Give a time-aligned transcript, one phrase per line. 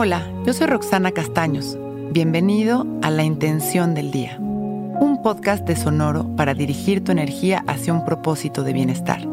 [0.00, 1.76] Hola, yo soy Roxana Castaños.
[2.12, 7.92] Bienvenido a La Intención del Día, un podcast de Sonoro para dirigir tu energía hacia
[7.92, 9.26] un propósito de bienestar.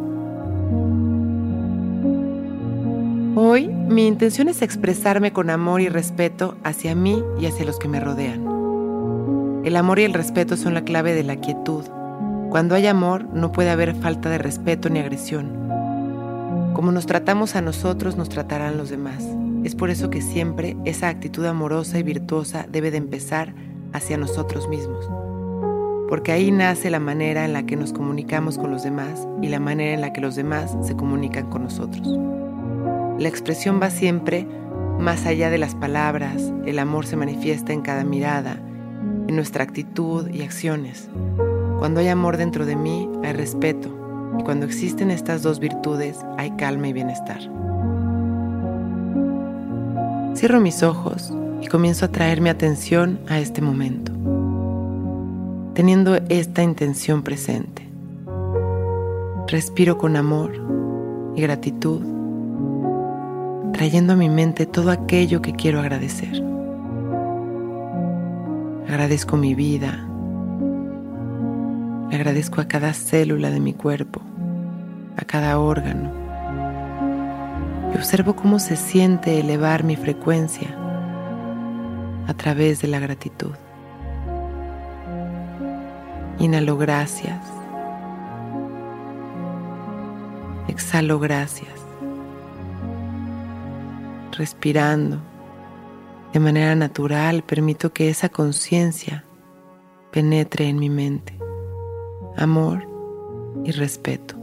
[3.35, 7.87] Hoy mi intención es expresarme con amor y respeto hacia mí y hacia los que
[7.87, 9.61] me rodean.
[9.65, 11.85] El amor y el respeto son la clave de la quietud.
[12.49, 15.64] Cuando hay amor no puede haber falta de respeto ni agresión.
[16.75, 19.25] Como nos tratamos a nosotros, nos tratarán los demás.
[19.63, 23.55] Es por eso que siempre esa actitud amorosa y virtuosa debe de empezar
[23.93, 25.09] hacia nosotros mismos.
[26.09, 29.61] Porque ahí nace la manera en la que nos comunicamos con los demás y la
[29.61, 32.05] manera en la que los demás se comunican con nosotros.
[33.19, 34.45] La expresión va siempre
[34.99, 38.57] más allá de las palabras, el amor se manifiesta en cada mirada,
[39.29, 41.09] en nuestra actitud y acciones.
[41.79, 44.04] Cuando hay amor dentro de mí, hay respeto,
[44.39, 47.39] y cuando existen estas dos virtudes, hay calma y bienestar.
[50.35, 54.11] Cierro mis ojos y comienzo a traer mi atención a este momento,
[55.73, 57.87] teniendo esta intención presente.
[59.47, 60.53] Respiro con amor
[61.35, 62.01] y gratitud,
[63.73, 66.43] trayendo a mi mente todo aquello que quiero agradecer.
[68.87, 70.07] Agradezco mi vida,
[72.09, 74.21] le agradezco a cada célula de mi cuerpo,
[75.17, 76.25] a cada órgano
[77.95, 80.75] observo cómo se siente elevar mi frecuencia
[82.27, 83.53] a través de la gratitud.
[86.39, 87.41] Inhalo gracias.
[90.67, 91.73] Exhalo gracias.
[94.33, 95.19] Respirando
[96.33, 99.23] de manera natural permito que esa conciencia
[100.11, 101.44] penetre en mi mente.
[102.37, 102.85] Amor
[103.63, 104.35] y respeto.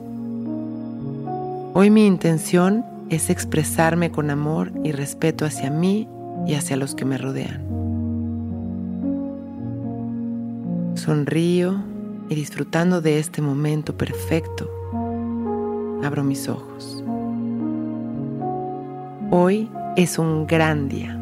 [1.74, 6.08] Hoy mi intención es expresarme con amor y respeto hacia mí
[6.46, 7.62] y hacia los que me rodean.
[10.94, 11.82] Sonrío
[12.28, 14.70] y disfrutando de este momento perfecto,
[16.02, 17.04] abro mis ojos.
[19.30, 21.21] Hoy es un gran día.